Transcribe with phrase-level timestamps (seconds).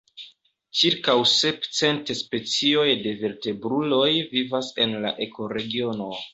[0.77, 6.13] Ĉirkaŭ sep cent specioj de vertebruloj vivas en la ekoregiono.